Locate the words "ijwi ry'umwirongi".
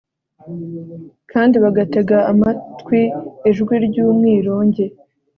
3.49-4.85